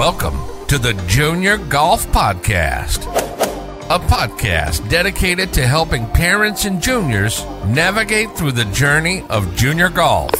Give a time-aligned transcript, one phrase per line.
[0.00, 3.04] Welcome to the Junior Golf Podcast,
[3.94, 10.30] a podcast dedicated to helping parents and juniors navigate through the journey of junior golf.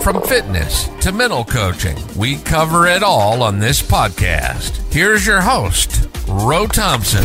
[0.00, 4.80] From fitness to mental coaching, we cover it all on this podcast.
[4.92, 7.24] Here's your host, Roe Thompson.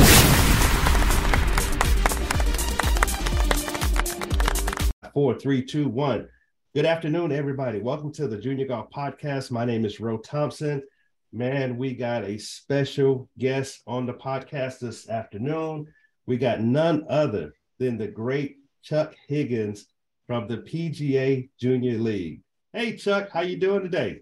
[5.13, 6.29] Four, three, two, one.
[6.73, 7.79] Good afternoon, everybody.
[7.79, 9.51] Welcome to the Junior Golf Podcast.
[9.51, 10.81] My name is Roe Thompson.
[11.31, 15.85] Man, we got a special guest on the podcast this afternoon.
[16.25, 19.85] We got none other than the great Chuck Higgins
[20.25, 22.41] from the PGA Junior League.
[22.73, 24.21] Hey, Chuck, how you doing today?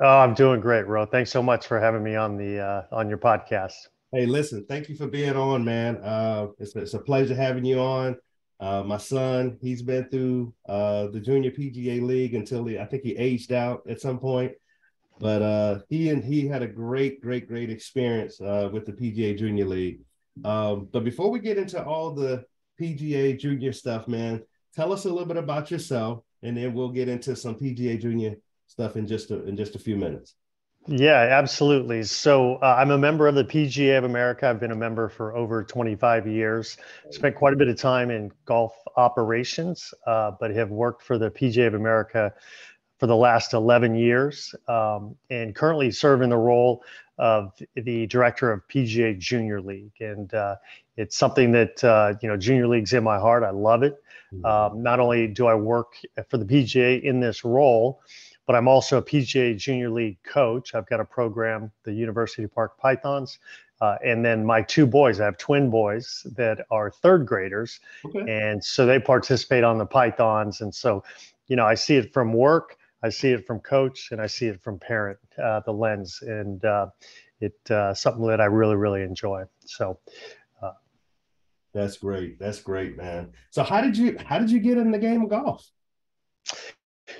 [0.00, 1.04] Oh, I'm doing great, Ro.
[1.04, 3.74] Thanks so much for having me on the uh, on your podcast.
[4.10, 5.96] Hey, listen, thank you for being on, man.
[5.96, 8.16] Uh, it's, it's a pleasure having you on.
[8.58, 13.02] Uh, my son, he's been through uh, the Junior PGA League until he, I think
[13.02, 14.52] he aged out at some point.
[15.18, 19.38] But uh, he and he had a great, great, great experience uh, with the PGA
[19.38, 20.00] Junior League.
[20.44, 22.44] Um, but before we get into all the
[22.80, 24.42] PGA Junior stuff, man,
[24.74, 28.36] tell us a little bit about yourself, and then we'll get into some PGA Junior
[28.66, 30.34] stuff in just a, in just a few minutes.
[30.88, 32.02] Yeah, absolutely.
[32.02, 34.48] So uh, I'm a member of the PGA of America.
[34.48, 36.76] I've been a member for over 25 years.
[37.10, 41.30] Spent quite a bit of time in golf operations, uh, but have worked for the
[41.30, 42.34] PGA of America
[43.02, 46.84] for the last 11 years um, and currently serve in the role
[47.18, 49.90] of the director of PGA Junior League.
[49.98, 50.54] And uh,
[50.96, 53.42] it's something that, uh, you know, Junior League's in my heart.
[53.42, 54.00] I love it.
[54.32, 54.44] Mm-hmm.
[54.44, 55.94] Um, not only do I work
[56.28, 58.00] for the PGA in this role,
[58.46, 60.76] but I'm also a PGA Junior League coach.
[60.76, 63.40] I've got a program, the University Park Pythons.
[63.80, 67.80] Uh, and then my two boys, I have twin boys that are third graders.
[68.04, 68.20] Okay.
[68.28, 70.60] And so they participate on the Pythons.
[70.60, 71.02] And so,
[71.48, 74.46] you know, I see it from work I see it from coach and I see
[74.46, 76.86] it from parent, uh, the lens, and uh,
[77.40, 79.44] it uh, something that I really really enjoy.
[79.64, 79.98] So.
[80.62, 80.72] Uh,
[81.74, 82.38] that's great.
[82.38, 83.32] That's great, man.
[83.50, 85.68] So how did you how did you get in the game of golf?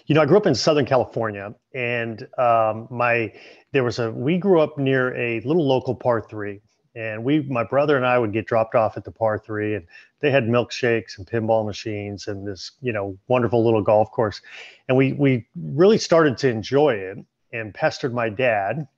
[0.07, 3.33] You know, I grew up in Southern California, and um, my
[3.73, 6.61] there was a we grew up near a little local par three,
[6.95, 9.87] and we my brother and I would get dropped off at the par three, and
[10.23, 14.41] they had milkshakes and pinball machines and this you know wonderful little golf course.
[14.89, 17.19] And we we really started to enjoy it
[17.53, 18.89] and pestered my dad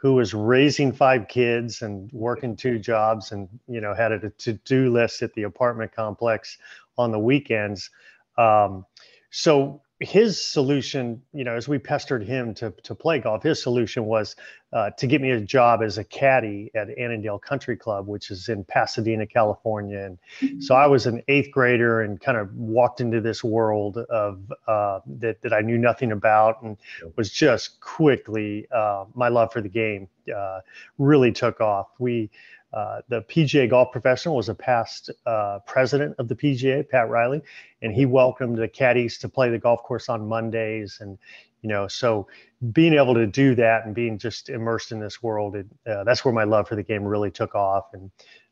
[0.00, 4.90] who was raising five kids and working two jobs and you know had a to-do
[4.90, 6.58] list at the apartment complex
[6.98, 7.90] on the weekends.
[8.36, 8.84] Um,
[9.30, 14.06] so his solution, you know, as we pestered him to to play golf, his solution
[14.06, 14.34] was
[14.72, 18.48] uh, to get me a job as a caddy at Annandale Country Club, which is
[18.48, 20.00] in Pasadena, California.
[20.00, 24.52] And so I was an eighth grader and kind of walked into this world of
[24.66, 26.76] uh, that that I knew nothing about, and
[27.16, 30.60] was just quickly uh, my love for the game uh,
[30.98, 31.86] really took off.
[32.00, 32.30] We
[32.74, 37.40] uh, the PGA Golf Professional was a past uh, president of the PGA, Pat Rielly,
[37.82, 40.98] and he welcomed the caddies to play the golf course on Mondays.
[41.00, 41.16] And,
[41.62, 42.26] you know, so
[42.72, 46.24] being able to do that and being just immersed in this world, it, uh, that's
[46.24, 47.84] where my love for the game really took off.
[47.92, 48.10] And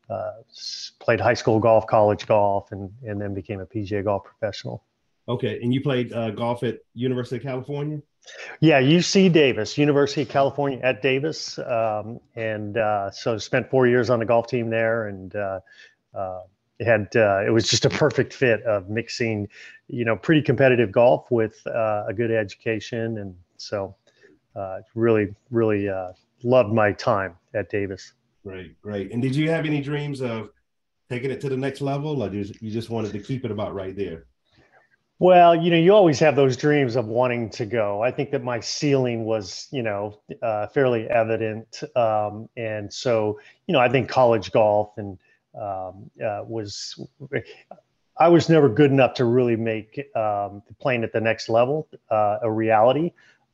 [0.09, 0.31] uh,
[0.99, 4.83] played high school golf, college golf, and, and then became a PGA Golf Professional.
[5.27, 5.59] Okay.
[5.61, 8.01] And you played uh, golf at University of California?
[8.59, 14.09] Yeah, UC Davis, University of California at Davis, um, and uh, so spent four years
[14.09, 15.59] on the golf team there, and uh,
[16.13, 16.41] uh,
[16.79, 19.47] it had uh, it was just a perfect fit of mixing,
[19.87, 23.95] you know, pretty competitive golf with uh, a good education, and so
[24.55, 25.89] uh, really, really
[26.43, 28.13] loved my time at Davis.
[28.45, 29.11] Great, great.
[29.11, 30.49] And did you have any dreams of
[31.09, 33.95] taking it to the next level, or you just wanted to keep it about right
[33.95, 34.25] there?
[35.19, 38.01] Well, you know, you always have those dreams of wanting to go.
[38.01, 43.73] I think that my ceiling was, you know, uh, fairly evident, um, and so, you
[43.73, 45.17] know, I think college golf and
[45.59, 46.99] um, uh, was.
[48.19, 52.37] I was never good enough to really make um, playing at the next level uh,
[52.43, 53.11] a reality.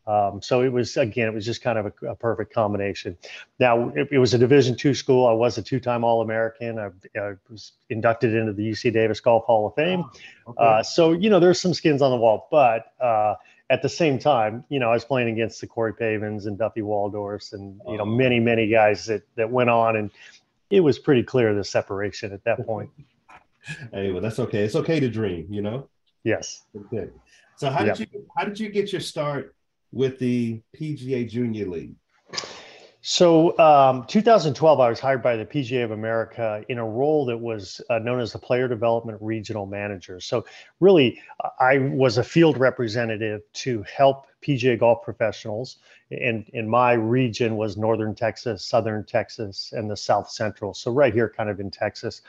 [0.09, 3.15] Um, so it was again, it was just kind of a, a perfect combination.
[3.59, 5.27] Now it, it, was a Division two school.
[5.27, 6.79] I was a two-time All-American.
[6.79, 6.87] I,
[7.19, 10.03] I, was inducted into the UC Davis Golf Hall of Fame.
[10.47, 10.63] Oh, okay.
[10.63, 13.35] uh, so you know, there's some skins on the wall, but uh,
[13.69, 16.81] at the same time, you know, I was playing against the Corey Pavins and Duffy
[16.81, 18.05] Waldorfs, and you know, oh.
[18.05, 20.09] many many guys that that went on, and
[20.71, 22.89] it was pretty clear the separation at that point.
[23.93, 24.63] hey, well, that's okay.
[24.63, 25.87] It's okay to dream, you know.
[26.23, 26.63] Yes.
[26.75, 27.09] Okay.
[27.57, 27.97] So how yep.
[27.97, 29.53] did you how did you get your start
[29.91, 31.95] with the PGA Junior League?
[33.01, 37.37] So, um, 2012, I was hired by the PGA of America in a role that
[37.37, 40.19] was uh, known as the Player Development Regional Manager.
[40.19, 40.45] So,
[40.81, 41.21] really,
[41.59, 45.77] I was a field representative to help PGA golf professionals.
[46.11, 50.73] And in my region was Northern Texas, Southern Texas, and the South Central.
[50.73, 52.21] So, right here, kind of in Texas.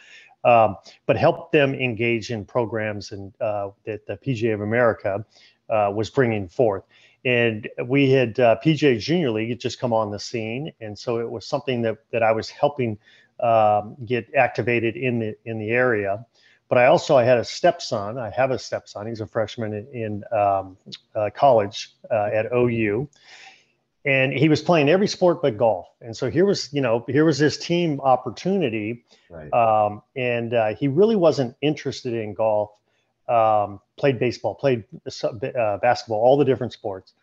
[0.42, 0.76] Um,
[1.06, 5.24] but help them engage in programs and uh, that the PGA of America
[5.68, 6.84] uh, was bringing forth
[7.24, 11.18] and we had uh, PGA Junior League had just come on the scene, and so
[11.18, 12.98] it was something that that I was helping
[13.40, 16.24] um, get activated in the in the area.
[16.68, 18.16] But I also I had a stepson.
[18.16, 19.06] I have a stepson.
[19.06, 20.76] He's a freshman in, in um,
[21.14, 23.08] uh, college uh, at OU,
[24.04, 25.86] and he was playing every sport but golf.
[26.00, 29.52] And so here was you know here was this team opportunity, right.
[29.52, 32.70] um, and uh, he really wasn't interested in golf
[33.28, 34.84] um, played baseball, played
[35.22, 37.14] uh, basketball, all the different sports.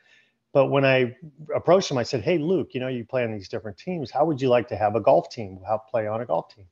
[0.54, 1.16] But when I
[1.54, 4.10] approached him, I said, "Hey, Luke, you know you play on these different teams.
[4.10, 5.60] How would you like to have a golf team?
[5.68, 6.66] How play on a golf team?"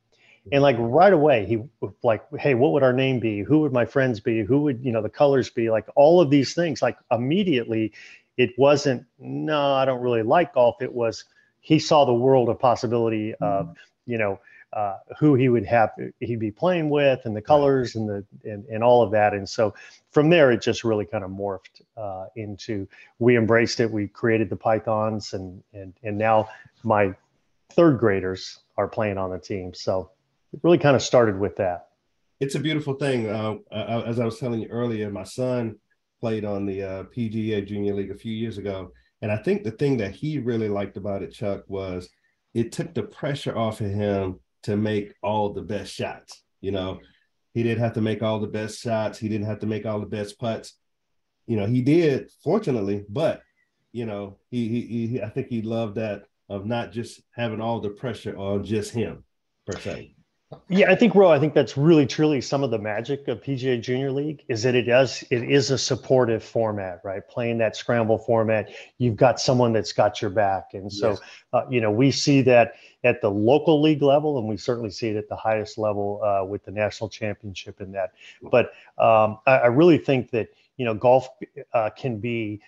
[0.51, 1.63] And like right away, he
[2.03, 3.41] like, "Hey, what would our name be?
[3.41, 4.43] Who would my friends be?
[4.43, 5.69] Who would you know the colors be?
[5.69, 6.81] Like all of these things.
[6.81, 7.93] Like immediately,
[8.37, 9.05] it wasn't.
[9.19, 10.81] No, I don't really like golf.
[10.81, 11.23] It was
[11.65, 14.11] he saw the world of possibility of mm-hmm.
[14.11, 14.39] you know
[14.73, 15.89] uh, who he would have
[16.19, 19.47] he'd be playing with and the colors and the and, and all of that and
[19.47, 19.73] so
[20.11, 22.87] from there it just really kind of morphed uh, into
[23.19, 26.47] we embraced it we created the pythons and and and now
[26.83, 27.13] my
[27.71, 30.11] third graders are playing on the team so
[30.53, 31.87] it really kind of started with that
[32.39, 35.77] it's a beautiful thing uh, uh as i was telling you earlier my son
[36.25, 38.91] played on the uh, pga junior league a few years ago
[39.21, 42.09] and i think the thing that he really liked about it chuck was
[42.55, 46.41] it took the pressure off of him to make all the best shots.
[46.61, 46.99] You know,
[47.53, 49.19] he didn't have to make all the best shots.
[49.19, 50.73] He didn't have to make all the best putts.
[51.45, 53.41] You know, he did, fortunately, but
[53.91, 57.79] you know, he he, he I think he loved that of not just having all
[57.79, 59.23] the pressure on just him
[59.67, 60.15] per se.
[60.69, 63.79] Yeah, I think, Ro, I think that's really truly some of the magic of PGA
[63.81, 67.27] Junior League is that it does it is a supportive format, right?
[67.27, 71.21] Playing that scramble format, you've got someone that's got your back, and so yes.
[71.53, 72.73] uh, you know we see that
[73.03, 76.43] at the local league level, and we certainly see it at the highest level uh,
[76.43, 78.11] with the national championship in that.
[78.41, 81.29] But um, I, I, really think that you know golf
[81.73, 82.61] uh, can be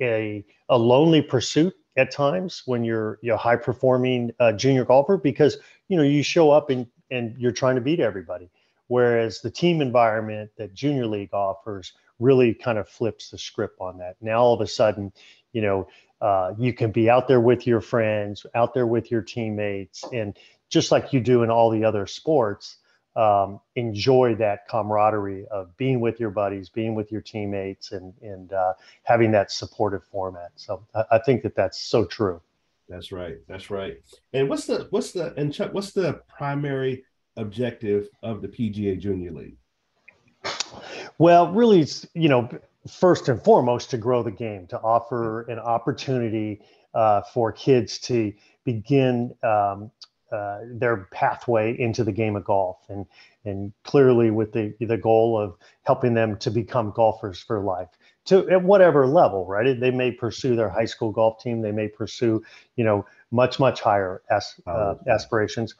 [0.00, 5.58] a a lonely pursuit at times when you're you're high performing uh, junior golfer because
[5.88, 8.50] you know you show up and and you're trying to beat everybody.
[8.88, 13.98] Whereas the team environment that junior league offers really kind of flips the script on
[13.98, 14.16] that.
[14.20, 15.12] Now all of a sudden,
[15.52, 15.88] you know,
[16.20, 20.36] uh, you can be out there with your friends, out there with your teammates, and
[20.68, 22.76] just like you do in all the other sports,
[23.16, 28.52] um, enjoy that camaraderie of being with your buddies, being with your teammates, and and
[28.52, 30.52] uh, having that supportive format.
[30.56, 32.40] So I, I think that that's so true.
[32.90, 33.36] That's right.
[33.46, 33.98] That's right.
[34.32, 37.04] And what's the what's the and Chuck, what's the primary
[37.36, 39.56] objective of the PGA Junior League?
[41.16, 42.48] Well, really, it's you know
[42.88, 48.32] first and foremost to grow the game, to offer an opportunity uh, for kids to
[48.64, 49.92] begin um,
[50.32, 53.06] uh, their pathway into the game of golf, and
[53.44, 55.54] and clearly with the the goal of
[55.84, 57.90] helping them to become golfers for life
[58.26, 59.78] to at whatever level, right?
[59.78, 61.62] They may pursue their high school golf team.
[61.62, 62.42] They may pursue,
[62.76, 65.74] you know, much much higher as, uh, aspirations,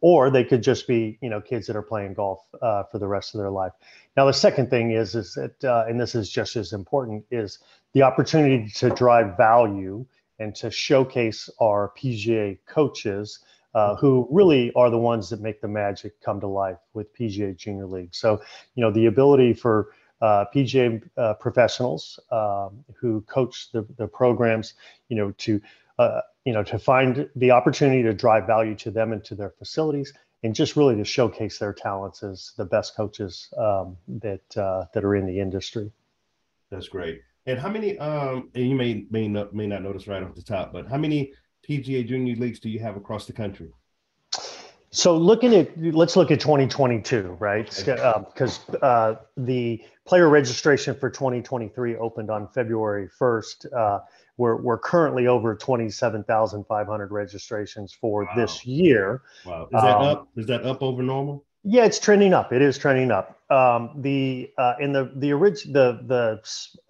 [0.00, 3.06] or they could just be, you know, kids that are playing golf uh, for the
[3.06, 3.72] rest of their life.
[4.16, 7.58] Now, the second thing is, is that, uh, and this is just as important, is
[7.92, 10.06] the opportunity to drive value
[10.38, 13.40] and to showcase our PGA coaches.
[13.72, 17.56] Uh, who really are the ones that make the magic come to life with PGA
[17.56, 18.12] Junior League.
[18.12, 18.42] So,
[18.74, 24.74] you know, the ability for uh, PGA uh, professionals um, who coach the, the programs,
[25.08, 25.60] you know, to
[25.98, 29.50] uh, you know to find the opportunity to drive value to them and to their
[29.50, 30.12] facilities,
[30.42, 35.04] and just really to showcase their talents as the best coaches um, that uh, that
[35.04, 35.92] are in the industry.
[36.70, 37.22] That's great.
[37.46, 37.98] And how many?
[37.98, 40.98] Um, and you may may not may not notice right off the top, but how
[40.98, 41.32] many
[41.68, 43.70] PGA Junior leagues do you have across the country?
[44.92, 47.66] So looking at let's look at 2022, right?
[47.66, 53.72] Because uh, uh, the player registration for 2023 opened on February 1st.
[53.72, 54.00] Uh,
[54.36, 58.30] we're we're currently over 27,500 registrations for wow.
[58.34, 59.22] this year.
[59.46, 60.28] Wow, is that um, up?
[60.36, 61.44] Is that up over normal?
[61.62, 62.52] Yeah, it's trending up.
[62.52, 63.38] It is trending up.
[63.50, 66.40] Um, the uh, in the the orig- the the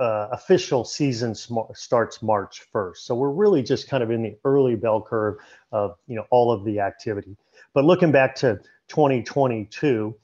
[0.02, 4.36] uh, official season sm- starts March 1st, so we're really just kind of in the
[4.44, 5.38] early bell curve
[5.72, 7.36] of you know all of the activity.
[7.74, 10.14] But looking back to 2022,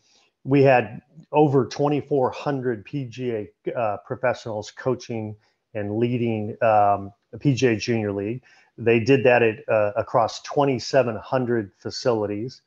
[0.45, 1.01] we had
[1.33, 5.37] over 2,400 PGA uh, professionals coaching
[5.75, 8.43] and leading um, the PGA Junior League.
[8.79, 12.63] they did that at, uh, across 2,700 facilities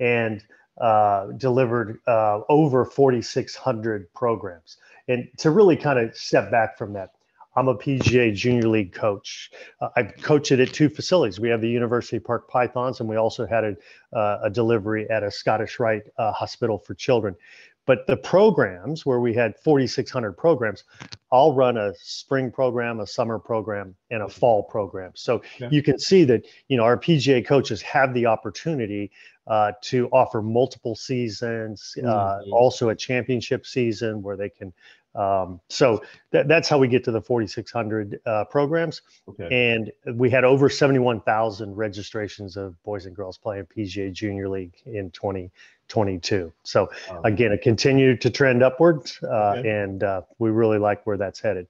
[0.00, 0.44] and
[0.80, 4.78] uh, delivered uh, over 4,600 programs.
[5.08, 7.10] And to really kind of step back from that,
[7.54, 9.50] I'm a PGA Junior League coach.
[9.80, 11.38] Uh, I've coached it at two facilities.
[11.38, 15.22] We have the University Park Pythons, and we also had a, uh, a delivery at
[15.22, 17.36] a Scottish Rite uh, Hospital for Children.
[17.84, 20.84] But the programs where we had 4,600 programs,
[21.32, 25.10] I'll run a spring program, a summer program, and a fall program.
[25.14, 25.68] So yeah.
[25.70, 29.10] you can see that you know our PGA coaches have the opportunity
[29.48, 32.52] uh, to offer multiple seasons, uh, mm-hmm.
[32.52, 34.72] also a championship season where they can
[35.14, 36.02] um, so
[36.32, 39.02] th- that's how we get to the 4,600 uh, programs.
[39.28, 39.48] Okay.
[39.72, 45.10] And we had over 71,000 registrations of boys and girls playing PGA Junior League in
[45.10, 46.52] 2022.
[46.62, 46.90] So
[47.24, 49.68] again, it continued to trend upward, uh, okay.
[49.68, 51.66] and uh, we really like where that's headed.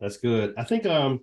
[0.00, 0.54] That's good.
[0.56, 1.20] I think um,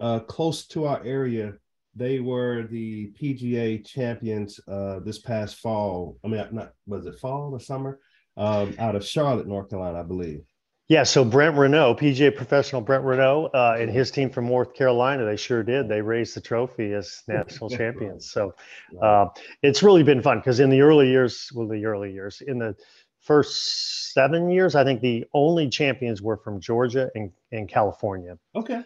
[0.00, 1.54] uh, close to our area,
[1.94, 6.18] they were the PGA champions uh, this past fall.
[6.24, 7.98] I mean, not was it fall or summer?
[8.36, 10.44] Um, out of Charlotte, North Carolina, I believe.
[10.88, 15.24] Yeah, so Brent Renault, PGA professional Brent Renault, uh, and his team from North Carolina,
[15.24, 15.88] they sure did.
[15.88, 18.30] They raised the trophy as national champions.
[18.30, 18.54] So
[19.02, 19.26] uh,
[19.62, 22.76] it's really been fun because in the early years, well, the early years, in the
[23.20, 28.38] first seven years, I think the only champions were from Georgia and, and California.
[28.54, 28.82] Okay.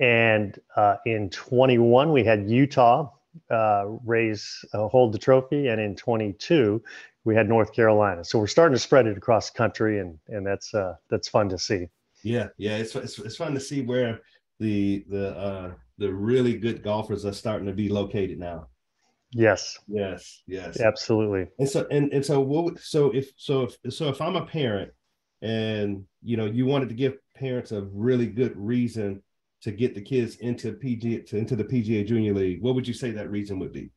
[0.00, 3.12] And uh, in 21, we had Utah
[3.48, 5.68] uh, raise, uh, hold the trophy.
[5.68, 6.82] And in 22,
[7.24, 8.24] we had North Carolina.
[8.24, 11.48] So we're starting to spread it across the country, and and that's uh, that's fun
[11.48, 11.88] to see.
[12.22, 14.20] Yeah, yeah, it's, it's it's fun to see where
[14.60, 18.68] the the uh, the really good golfers are starting to be located now.
[19.32, 19.78] Yes.
[19.88, 20.42] Yes.
[20.46, 20.80] Yes.
[20.80, 21.48] Absolutely.
[21.58, 22.78] And so and and so what?
[22.78, 24.92] So if so if so if I'm a parent,
[25.42, 29.22] and you know you wanted to give parents a really good reason
[29.62, 32.94] to get the kids into PG to into the PGA Junior League, what would you
[32.94, 33.90] say that reason would be?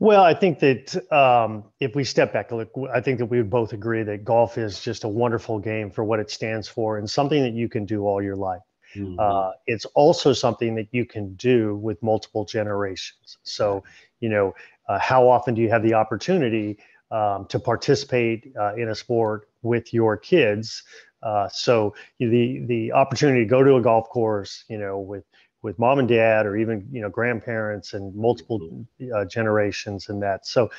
[0.00, 3.50] Well, I think that um, if we step back, look, I think that we would
[3.50, 7.08] both agree that golf is just a wonderful game for what it stands for and
[7.08, 8.62] something that you can do all your life.
[8.96, 9.20] Mm-hmm.
[9.20, 13.36] Uh, it's also something that you can do with multiple generations.
[13.42, 13.84] So,
[14.20, 14.54] you know,
[14.88, 16.78] uh, how often do you have the opportunity
[17.10, 20.82] um, to participate uh, in a sport with your kids?
[21.22, 25.24] Uh, so the the opportunity to go to a golf course, you know, with
[25.62, 29.14] with mom and dad or even you know grandparents and multiple mm-hmm.
[29.14, 30.70] uh, generations and that so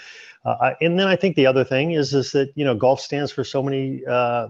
[0.46, 3.32] uh, and then i think the other thing is is that you know golf stands
[3.32, 4.48] for so many uh,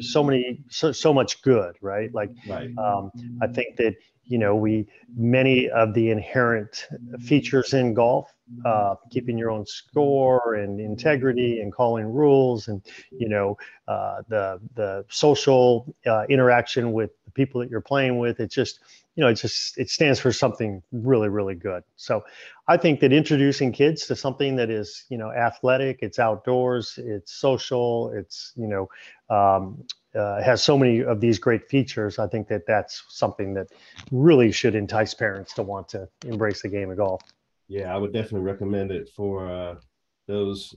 [0.00, 2.70] so many so, so much good right like right.
[2.78, 3.10] Um,
[3.42, 3.94] i think that
[4.26, 6.88] you know we many of the inherent
[7.20, 8.32] features in golf
[8.64, 13.56] uh, keeping your own score and integrity and calling rules and you know
[13.88, 18.80] uh, the the social uh, interaction with the people that you're playing with it's just
[19.14, 21.84] you know, it just it stands for something really, really good.
[21.96, 22.24] So
[22.66, 27.32] I think that introducing kids to something that is, you know, athletic, it's outdoors, it's
[27.32, 28.88] social, it's, you know,
[29.34, 32.18] um, uh, has so many of these great features.
[32.18, 33.68] I think that that's something that
[34.10, 37.22] really should entice parents to want to embrace the game of golf.
[37.68, 39.76] Yeah, I would definitely recommend it for uh,
[40.26, 40.74] those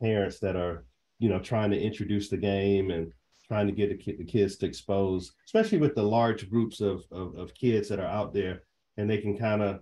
[0.00, 0.84] parents that are,
[1.18, 3.12] you know, trying to introduce the game and
[3.52, 7.36] trying to get the, the kids to expose, especially with the large groups of, of,
[7.36, 8.62] of kids that are out there,
[8.96, 9.80] and they can kind of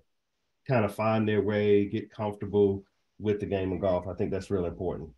[0.67, 2.83] kind of find their way, get comfortable
[3.21, 4.09] with the game of golf.
[4.09, 5.11] I think that's really important.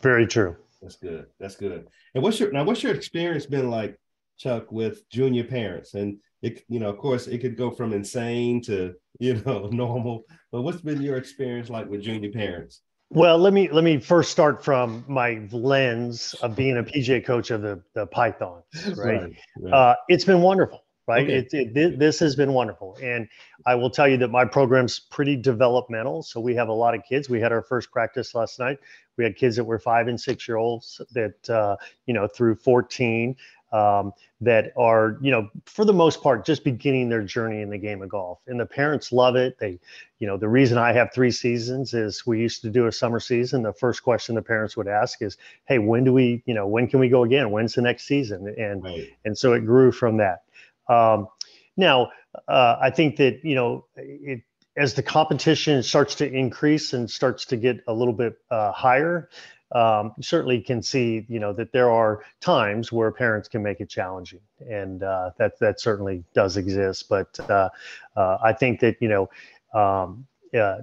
[0.00, 0.56] Very true.
[0.80, 1.26] That's good.
[1.40, 1.88] That's good.
[2.14, 2.62] And what's your now?
[2.62, 3.98] What's your experience been like,
[4.38, 5.94] Chuck, with junior parents?
[5.94, 10.22] And it, you know, of course, it could go from insane to you know normal.
[10.52, 12.82] But what's been your experience like with junior parents?
[13.12, 17.50] Well, let me let me first start from my lens of being a PGA coach
[17.50, 18.64] of the the Pythons.
[18.96, 19.72] Right, right, right.
[19.72, 20.84] Uh, it's been wonderful.
[21.08, 21.38] Right, okay.
[21.38, 23.26] it, it, this has been wonderful, and
[23.66, 26.22] I will tell you that my program's pretty developmental.
[26.22, 27.28] So we have a lot of kids.
[27.28, 28.78] We had our first practice last night.
[29.16, 31.76] We had kids that were five and six year olds that uh,
[32.06, 33.34] you know through 14
[33.72, 37.78] um, that are, you know, for the most part, just beginning their journey in the
[37.78, 38.40] game of golf.
[38.46, 39.58] And the parents love it.
[39.58, 39.78] They,
[40.18, 43.20] you know, the reason I have three seasons is we used to do a summer
[43.20, 43.62] season.
[43.62, 45.36] The first question the parents would ask is,
[45.66, 47.50] "Hey, when do we, you know, when can we go again?
[47.50, 49.08] When's the next season?" And right.
[49.24, 50.42] and so it grew from that.
[50.88, 51.28] Um,
[51.76, 52.10] now,
[52.48, 54.42] uh, I think that you know it
[54.76, 59.28] as the competition starts to increase and starts to get a little bit uh, higher
[59.72, 63.88] um, certainly can see, you know, that there are times where parents can make it
[63.88, 67.08] challenging, and uh, that that certainly does exist.
[67.08, 67.68] But uh,
[68.16, 69.30] uh, I think that you know,
[69.78, 70.26] um,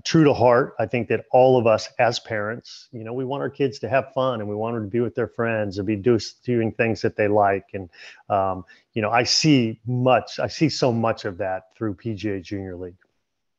[0.06, 3.42] true to heart, I think that all of us as parents, you know, we want
[3.42, 5.86] our kids to have fun and we want them to be with their friends and
[5.86, 7.66] be do, doing things that they like.
[7.74, 7.90] And
[8.30, 8.64] um,
[8.94, 12.96] you know, I see much, I see so much of that through PGA Junior League.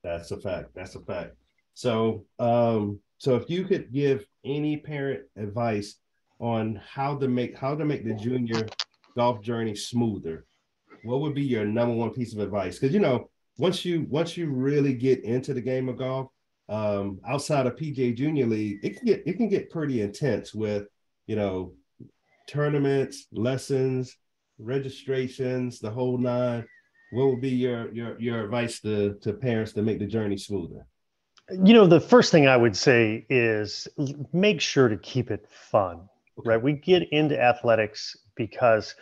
[0.02, 0.74] That's a fact.
[0.74, 1.34] That's a fact.
[1.74, 5.96] So, um, so if you could give any parent advice
[6.40, 8.66] on how to make how to make the junior
[9.16, 10.46] golf journey smoother,
[11.02, 12.78] what would be your number one piece of advice?
[12.78, 16.28] Because you know, once you once you really get into the game of golf,
[16.68, 20.86] um, outside of PJ Junior League, it can get it can get pretty intense with
[21.26, 21.72] you know
[22.48, 24.16] tournaments, lessons,
[24.58, 26.64] registrations, the whole nine.
[27.10, 30.86] What would be your your your advice to to parents to make the journey smoother?
[31.50, 33.88] You know, the first thing I would say is
[34.32, 36.08] make sure to keep it fun.
[36.44, 36.62] Right?
[36.62, 38.94] We get into athletics because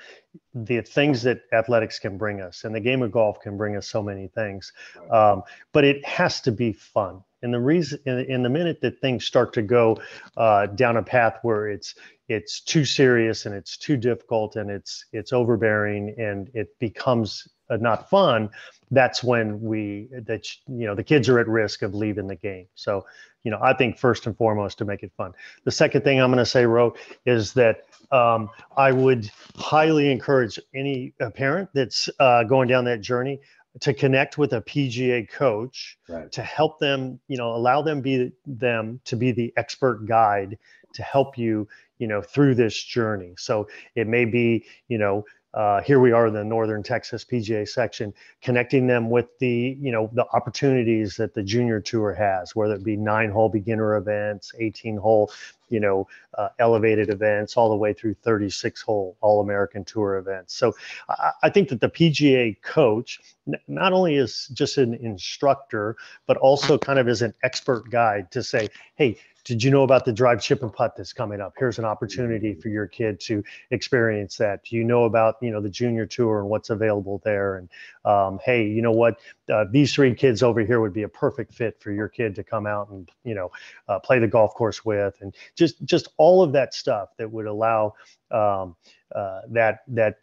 [0.54, 3.86] the things that athletics can bring us and the game of golf can bring us
[3.86, 4.72] so many things
[5.10, 9.00] um, but it has to be fun and the reason in, in the minute that
[9.00, 9.98] things start to go
[10.36, 11.94] uh, down a path where it's
[12.28, 18.08] it's too serious and it's too difficult and it's it's overbearing and it becomes not
[18.08, 18.48] fun
[18.90, 22.66] that's when we that you know the kids are at risk of leaving the game
[22.74, 23.04] so
[23.42, 25.32] you know i think first and foremost to make it fun
[25.64, 26.94] the second thing i'm going to say ro
[27.24, 27.82] is that
[28.12, 33.40] um, i would highly encourage any parent that's uh, going down that journey
[33.80, 36.30] to connect with a PGA coach right.
[36.32, 40.58] to help them, you know, allow them be them to be the expert guide
[40.94, 41.68] to help you,
[41.98, 43.34] you know, through this journey.
[43.36, 45.24] So it may be, you know,
[45.56, 49.90] uh, here we are in the northern texas pga section connecting them with the you
[49.90, 54.52] know the opportunities that the junior tour has whether it be nine hole beginner events
[54.58, 55.30] 18 hole
[55.68, 56.06] you know
[56.38, 60.54] uh, elevated events all the way through 36 hole all american tour events.
[60.54, 60.74] So
[61.08, 63.20] I, I, think that the pga coach
[63.66, 65.96] not only is just an instructor
[66.26, 70.04] but also kind of is an expert guide to say hey did you know about
[70.04, 71.54] the drive chip and putt that's coming up?
[71.56, 74.64] Here's an opportunity for your kid to experience that.
[74.64, 77.58] Do you know about you know the junior tour and what's available there?
[77.58, 77.68] And
[78.04, 79.20] um, hey you know what?
[79.48, 82.42] Uh, these three kids over here would be a perfect fit for your kid to
[82.42, 83.52] come out and you know
[83.88, 85.16] uh, play the golf course with.
[85.20, 87.94] And just just all of that stuff that would allow
[88.32, 88.74] um,
[89.14, 90.16] uh, that that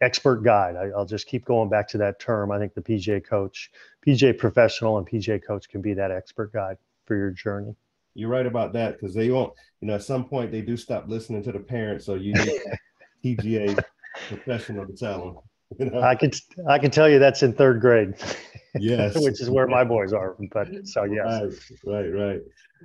[0.00, 0.76] expert guide.
[0.76, 2.52] I, will just keep going back to that term.
[2.52, 3.72] I think the pga coach
[4.06, 7.74] pga professional and pga coach can be that expert guide for your journey
[8.18, 11.04] you're right about that because they won't, you know, at some point they do stop
[11.06, 12.04] listening to the parents.
[12.04, 12.60] So you need
[13.24, 13.80] PGA
[14.28, 15.36] professional to tell them.
[15.78, 16.02] You know?
[16.02, 16.32] I can
[16.68, 18.14] I can tell you that's in third grade.
[18.74, 20.36] Yes, which is where my boys are.
[20.50, 21.54] But so yes,
[21.84, 22.40] right, right, right.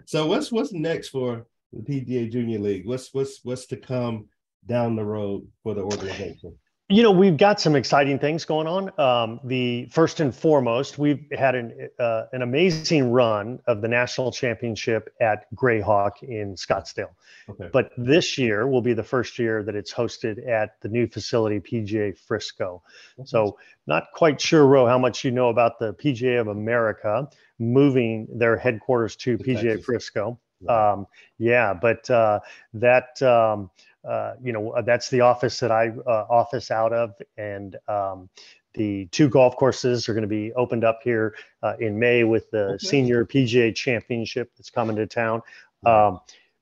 [0.05, 2.85] So what's what's next for the PGA Junior League?
[2.85, 4.27] What's what's what's to come
[4.67, 6.55] down the road for the organization?
[6.89, 8.99] You know, we've got some exciting things going on.
[8.99, 14.33] Um, the first and foremost, we've had an uh, an amazing run of the national
[14.33, 17.11] championship at Grayhawk in Scottsdale.
[17.49, 17.69] Okay.
[17.71, 21.61] But this year will be the first year that it's hosted at the new facility,
[21.61, 22.83] PGA Frisco.
[23.17, 23.27] Okay.
[23.27, 28.27] So, not quite sure, Ro, how much you know about the PGA of America moving
[28.29, 29.85] their headquarters to PGA Texas.
[29.85, 30.39] Frisco.
[30.67, 32.41] Um, yeah, but uh,
[32.73, 33.21] that.
[33.21, 33.71] Um,
[34.07, 38.29] uh, you know, that's the office that I uh, office out of, and um,
[38.73, 42.49] the two golf courses are going to be opened up here uh, in May with
[42.51, 42.85] the okay.
[42.85, 45.41] Senior PGA Championship that's coming to town.
[45.85, 46.19] Um,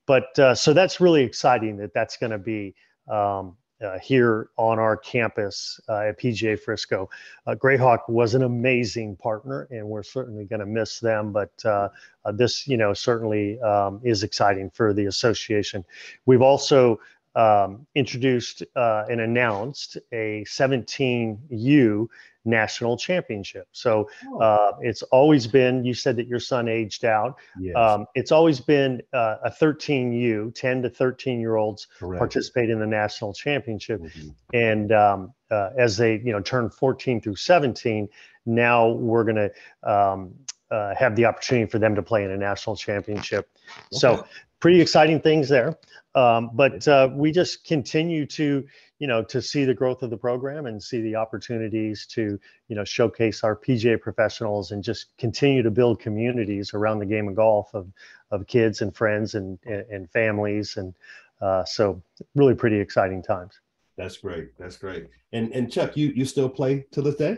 [0.07, 2.75] but uh, so that's really exciting that that's going to be
[3.09, 7.09] um, uh, here on our campus uh, at PGA Frisco.
[7.47, 11.31] Uh, Grayhawk was an amazing partner, and we're certainly going to miss them.
[11.31, 11.89] But uh,
[12.25, 15.83] uh, this, you know, certainly um, is exciting for the association.
[16.25, 16.99] We've also
[17.35, 22.07] um, introduced uh, and announced a 17U
[22.43, 23.67] national championship.
[23.71, 24.39] So oh.
[24.39, 27.37] uh, it's always been, you said that your son aged out.
[27.59, 27.75] Yes.
[27.75, 32.19] Um, it's always been uh, a 13U, 10 to 13 year olds Correct.
[32.19, 34.01] participate in the national championship.
[34.01, 34.29] Mm-hmm.
[34.53, 38.09] And um, uh, as they, you know, turn 14 through 17,
[38.45, 39.51] now we're going to
[39.89, 40.33] um,
[40.71, 43.49] uh, have the opportunity for them to play in a national championship.
[43.67, 43.83] Okay.
[43.91, 44.25] So
[44.61, 45.77] pretty exciting things there.
[46.15, 48.65] Um, but uh, we just continue to,
[48.99, 52.75] you know, to see the growth of the program and see the opportunities to, you
[52.75, 57.35] know, showcase our PGA professionals and just continue to build communities around the game of
[57.35, 57.91] golf of,
[58.29, 60.77] of kids and friends and, and, and families.
[60.77, 60.93] And
[61.41, 62.01] uh, so
[62.35, 63.59] really pretty exciting times.
[63.97, 64.57] That's great.
[64.57, 65.07] That's great.
[65.33, 67.37] And, and Chuck, you, you still play to this day?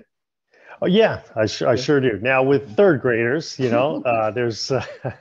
[0.81, 2.19] Oh yeah, I, sh- I sure do.
[2.21, 4.83] Now with third graders, you know, uh, there's, uh,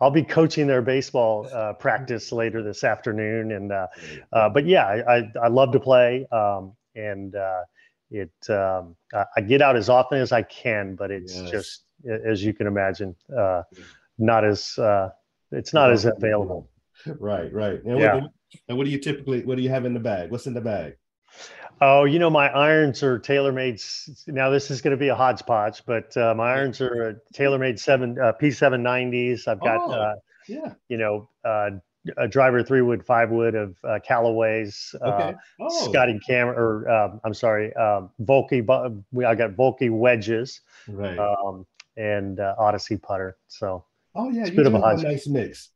[0.00, 3.86] I'll be coaching their baseball uh, practice later this afternoon, and uh,
[4.32, 7.62] uh, but yeah, I, I, I love to play, um, and uh,
[8.10, 8.96] it um,
[9.36, 11.50] I get out as often as I can, but it's yes.
[11.50, 11.84] just
[12.26, 13.14] as you can imagine,
[14.18, 14.78] not as
[15.52, 16.70] it's not as available.
[17.18, 17.82] Right, right.
[17.84, 18.14] And yeah.
[18.16, 18.30] What,
[18.68, 20.30] and what do you typically what do you have in the bag?
[20.30, 20.96] What's in the bag?
[21.82, 24.28] Oh, you know, my irons are TaylorMade.
[24.28, 28.18] Now, this is going to be a hodgepodge, but uh, my irons are TaylorMade seven
[28.18, 29.48] uh, P790s.
[29.48, 30.14] I've got, oh, uh,
[30.46, 31.70] yeah, you know, uh,
[32.18, 35.34] a driver three wood, five wood of uh, Callaways, uh, okay.
[35.60, 35.90] oh.
[35.90, 38.60] Scotty Cameron, or um, I'm sorry, um, Vokey.
[39.26, 41.66] I got Vokey wedges, right, um,
[41.96, 43.38] and Odyssey putter.
[43.48, 45.70] So, oh yeah, it's a you have a nice mix.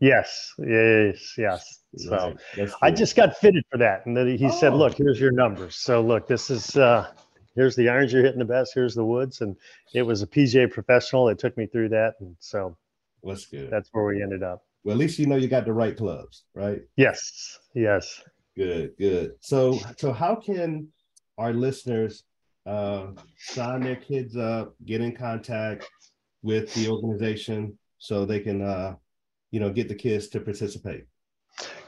[0.00, 1.80] Yes, yes, yes.
[1.96, 2.70] So right.
[2.82, 4.50] I just got fitted for that, and then he oh.
[4.50, 5.76] said, "Look, here's your numbers.
[5.76, 7.10] So look, this is uh,
[7.54, 8.72] here's the irons you're hitting the best.
[8.74, 9.56] Here's the woods, and
[9.94, 12.76] it was a PGA professional that took me through that, and so
[13.22, 13.70] that's good.
[13.70, 14.62] That's where we ended up.
[14.84, 16.80] Well, at least you know you got the right clubs, right?
[16.96, 18.22] Yes, yes.
[18.56, 19.32] Good, good.
[19.40, 20.88] So, so how can
[21.36, 22.24] our listeners
[22.66, 25.86] uh, sign their kids up, get in contact
[26.42, 28.94] with the organization, so they can, uh,
[29.50, 31.06] you know, get the kids to participate?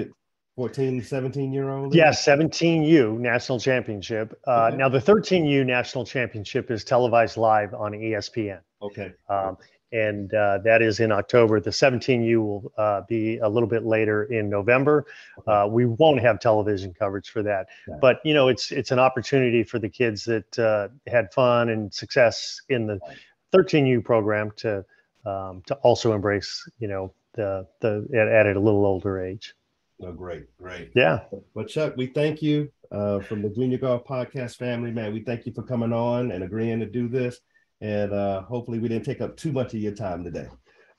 [0.58, 1.96] 14, 17 year old?
[1.96, 4.38] Yeah, 17U National Championship.
[4.46, 4.78] Uh, okay.
[4.78, 8.60] Now, the 13U National Championship is televised live on ESPN.
[8.82, 9.14] Okay.
[9.30, 9.56] Um,
[9.92, 11.60] and uh, that is in October.
[11.60, 15.06] The 17U will uh, be a little bit later in November.
[15.46, 17.68] Uh, we won't have television coverage for that,
[18.02, 21.94] but you know, it's it's an opportunity for the kids that uh, had fun and
[21.94, 23.00] success in the
[23.54, 24.84] 13U program to
[25.26, 29.54] um, to also embrace, you know, the the at, at a little older age.
[30.02, 30.92] Oh, great, great.
[30.94, 31.22] Yeah.
[31.56, 35.12] Well, Chuck, we thank you uh, from the Junior Golf Podcast family, man.
[35.12, 37.40] We thank you for coming on and agreeing to do this
[37.82, 40.48] and uh, hopefully we didn't take up too much of your time today.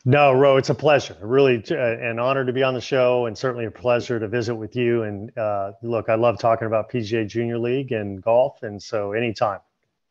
[0.04, 1.16] No, Ro, it's a pleasure.
[1.20, 4.54] Really, uh, an honor to be on the show, and certainly a pleasure to visit
[4.54, 5.02] with you.
[5.02, 9.60] And uh, look, I love talking about PGA Junior League and golf, and so anytime.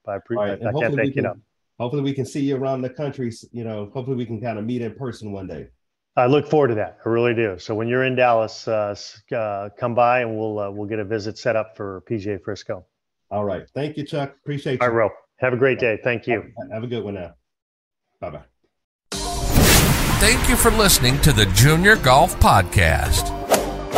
[0.05, 0.63] I, pre- right.
[0.63, 1.37] I, I can't thank you enough.
[1.79, 3.31] Hopefully, we can see you around the country.
[3.51, 5.67] You know, hopefully, we can kind of meet in person one day.
[6.15, 6.97] I look forward to that.
[7.05, 7.59] I really do.
[7.59, 8.95] So when you're in Dallas, uh,
[9.31, 12.85] uh, come by and we'll uh, we'll get a visit set up for PGA Frisco.
[13.29, 13.63] All right.
[13.73, 14.35] Thank you, Chuck.
[14.41, 14.79] Appreciate you.
[14.81, 15.09] All right, Ro.
[15.39, 15.99] Have a great day.
[16.03, 16.51] Thank you.
[16.71, 17.33] Have a good one now.
[18.19, 18.43] Bye bye.
[20.19, 23.33] Thank you for listening to the Junior Golf Podcast.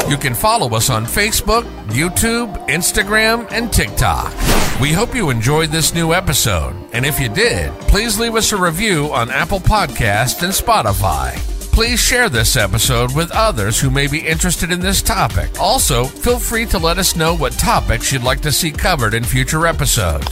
[0.09, 4.33] You can follow us on Facebook, YouTube, Instagram, and TikTok.
[4.81, 6.75] We hope you enjoyed this new episode.
[6.93, 11.37] And if you did, please leave us a review on Apple Podcast and Spotify.
[11.71, 15.49] Please share this episode with others who may be interested in this topic.
[15.59, 19.23] Also, feel free to let us know what topics you'd like to see covered in
[19.23, 20.27] future episodes.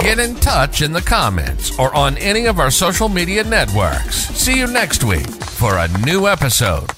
[0.00, 4.16] Get in touch in the comments or on any of our social media networks.
[4.28, 6.88] See you next week for a new episode